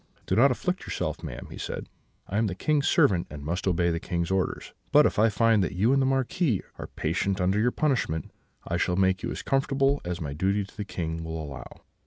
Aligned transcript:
"'Do 0.25 0.35
not 0.35 0.49
afflict 0.49 0.81
yourself, 0.81 1.21
madam,' 1.23 1.51
he 1.51 1.59
said: 1.59 1.87
'I 2.25 2.37
am 2.39 2.47
the 2.47 2.55
King's 2.55 2.87
servant, 2.87 3.27
and 3.29 3.45
must 3.45 3.67
obey 3.67 3.91
the 3.91 3.99
King's 3.99 4.31
orders; 4.31 4.73
but 4.91 5.05
if 5.05 5.19
I 5.19 5.29
find 5.29 5.63
that 5.63 5.73
you 5.75 5.93
and 5.93 6.01
the 6.01 6.07
Marquis 6.07 6.63
are 6.79 6.87
patient 6.87 7.39
under 7.39 7.59
your 7.59 7.69
punishment, 7.69 8.31
I 8.67 8.77
shall 8.77 8.95
make 8.95 9.21
you 9.21 9.29
as 9.29 9.43
comfortable 9.43 10.01
as 10.03 10.19
my 10.19 10.33
duty 10.33 10.63
to 10.63 10.75
the 10.75 10.85
King 10.85 11.23
will 11.23 11.39
allow.' 11.39 11.81